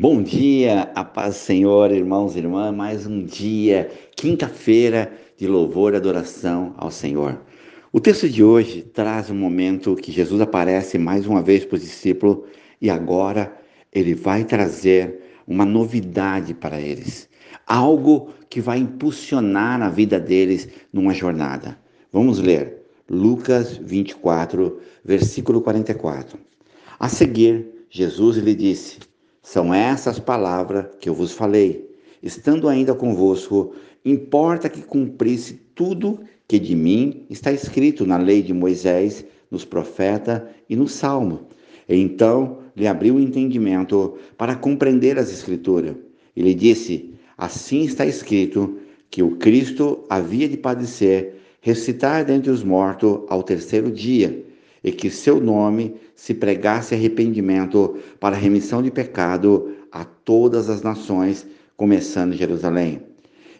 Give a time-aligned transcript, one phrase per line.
[0.00, 5.92] Bom dia, a paz do Senhor, irmãos e irmãs, mais um dia, quinta-feira de louvor
[5.92, 7.36] e adoração ao Senhor.
[7.92, 11.82] O texto de hoje traz um momento que Jesus aparece mais uma vez para os
[11.82, 12.44] discípulos
[12.80, 13.52] e agora
[13.92, 17.28] ele vai trazer uma novidade para eles,
[17.66, 21.76] algo que vai impulsionar a vida deles numa jornada.
[22.12, 26.38] Vamos ler Lucas 24, versículo 44.
[27.00, 29.07] A seguir, Jesus lhe disse:
[29.50, 31.88] são essas palavras que eu vos falei.
[32.22, 33.72] Estando ainda convosco,
[34.04, 40.42] importa que cumprisse tudo que de mim está escrito na lei de Moisés, nos profetas
[40.68, 41.48] e no Salmo.
[41.88, 45.96] Então lhe abriu o entendimento para compreender as Escrituras.
[46.36, 48.76] E lhe disse: Assim está escrito
[49.10, 54.44] que o Cristo havia de padecer, ressuscitar dentre os mortos ao terceiro dia
[54.82, 61.46] e que seu nome se pregasse arrependimento para remissão de pecado a todas as nações,
[61.76, 63.02] começando em Jerusalém.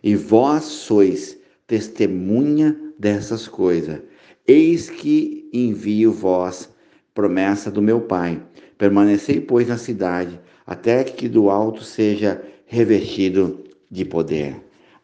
[0.03, 4.01] E vós sois testemunha dessas coisas.
[4.47, 6.69] Eis que envio vós,
[7.15, 8.43] promessa do meu Pai.
[8.77, 14.57] Permanecei, pois, na cidade, até que do alto seja revestido de poder.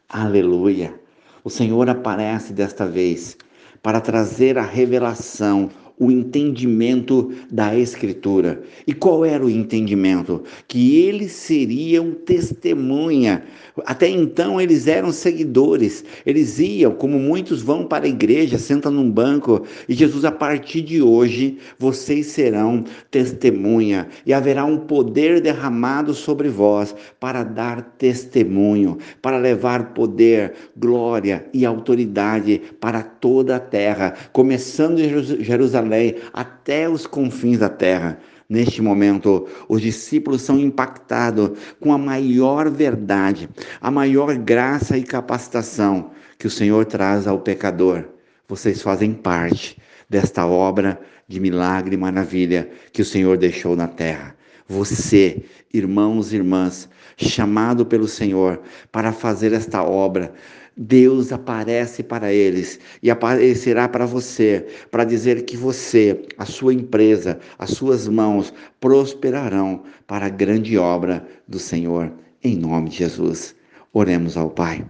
[0.09, 0.95] Aleluia!
[1.43, 3.37] O Senhor aparece desta vez
[3.83, 8.63] para trazer a revelação, o entendimento da Escritura.
[8.87, 10.43] E qual era o entendimento?
[10.67, 13.45] Que eles seriam testemunha.
[13.87, 19.11] Até então eles eram seguidores, eles iam, como muitos vão para a igreja, sentam num
[19.11, 26.15] banco, e Jesus, a partir de hoje, vocês serão testemunha, e haverá um poder derramado
[26.15, 34.15] sobre vós para dar testemunho, para levar poder, glória e autoridade para toda a terra,
[34.33, 38.19] começando em Jerusalém Jerusalém até os confins da terra.
[38.49, 43.49] Neste momento, os discípulos são impactados com a maior verdade,
[43.81, 48.05] a maior graça e capacitação que o Senhor traz ao pecador.
[48.47, 49.79] Vocês fazem parte
[50.09, 54.37] desta obra de milagre e maravilha que o Senhor deixou na terra.
[54.69, 58.61] Você, irmãos e irmãs, chamado pelo Senhor
[58.93, 60.33] para fazer esta obra,
[60.77, 67.39] Deus aparece para eles e aparecerá para você, para dizer que você, a sua empresa,
[67.59, 73.55] as suas mãos prosperarão para a grande obra do Senhor, em nome de Jesus.
[73.93, 74.85] Oremos ao Pai.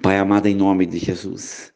[0.00, 1.73] Pai amado, em nome de Jesus.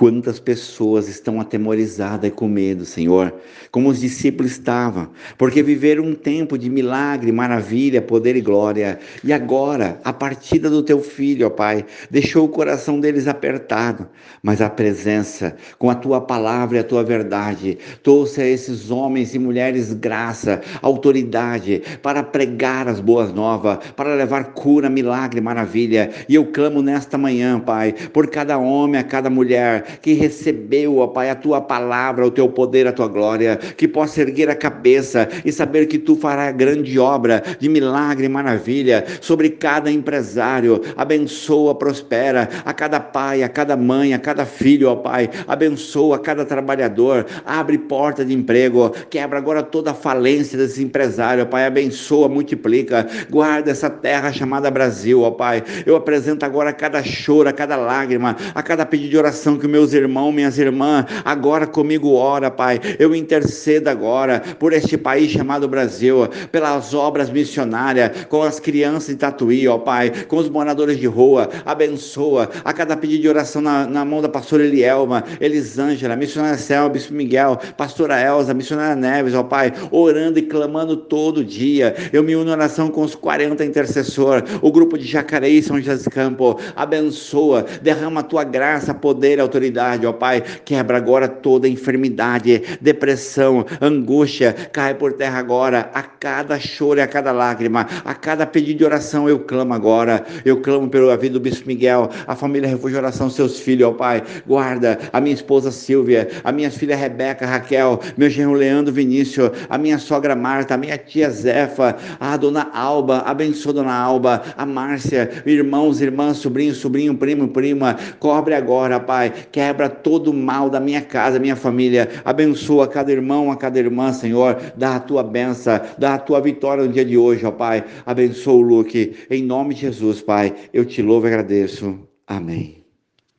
[0.00, 3.34] Quantas pessoas estão atemorizadas e com medo, Senhor,
[3.70, 8.98] como os discípulos estavam, porque viveram um tempo de milagre, maravilha, poder e glória.
[9.22, 14.08] E agora, a partida do teu filho, ó Pai, deixou o coração deles apertado,
[14.42, 19.34] mas a presença, com a tua palavra e a tua verdade, trouxe a esses homens
[19.34, 26.10] e mulheres graça, autoridade para pregar as boas novas, para levar cura, milagre, maravilha.
[26.26, 31.06] E eu clamo nesta manhã, Pai, por cada homem, a cada mulher que recebeu, ó
[31.06, 35.28] Pai, a tua palavra, o teu poder, a tua glória, que possa erguer a cabeça
[35.44, 40.80] e saber que tu farás grande obra de milagre e maravilha sobre cada empresário.
[40.96, 45.28] Abençoa, prospera a cada pai, a cada mãe, a cada filho, ó Pai.
[45.46, 51.46] Abençoa cada trabalhador, abre porta de emprego, quebra agora toda a falência desse empresário, ó
[51.46, 51.66] Pai.
[51.66, 55.62] Abençoa, multiplica, guarda essa terra chamada Brasil, ó Pai.
[55.86, 59.92] Eu apresento agora cada choro, a cada lágrima, a cada pedido de oração que meus
[59.94, 62.80] irmãos, minhas irmãs, agora comigo ora, Pai.
[62.98, 69.16] Eu intercedo agora por este país chamado Brasil, pelas obras missionárias, com as crianças de
[69.16, 71.48] Tatuí, ó Pai, com os moradores de rua.
[71.64, 76.88] Abençoa a cada pedido de oração na, na mão da pastora Elielma, Elisângela, missionária Selma,
[76.88, 81.94] Bispo Miguel, pastora Elza, missionária Neves, ó Pai, orando e clamando todo dia.
[82.12, 85.94] Eu me uno em oração com os 40 intercessores, o grupo de Jacareí, São José
[85.94, 86.56] dos Campos.
[86.74, 92.62] Abençoa, derrama a tua graça, poder e autoridade autoridade, ó Pai, quebra agora toda enfermidade,
[92.80, 98.78] depressão, angústia, cai por terra agora, a cada choro a cada lágrima, a cada pedido
[98.78, 102.98] de oração eu clamo agora, eu clamo pela vida do Bispo Miguel, a família Refúgio
[102.98, 108.00] Oração, seus filhos, ó Pai, guarda a minha esposa Silvia, a minha filha Rebeca, Raquel,
[108.16, 113.18] meu genro Leandro Vinícius, a minha sogra Marta, a minha tia Zefa, a dona Alba,
[113.26, 119.88] abençoa dona Alba, a Márcia, irmãos, irmãs, sobrinho, sobrinho, primo, prima, cobre agora, Pai, quebra
[119.88, 124.56] todo o mal da minha casa, minha família, abençoa cada irmão, a cada irmã, Senhor,
[124.76, 128.54] dá a tua benção, dá a tua vitória no dia de hoje, ó Pai, abençoa
[128.54, 132.79] o Luke, em nome de Jesus, Pai, eu te louvo e agradeço, amém.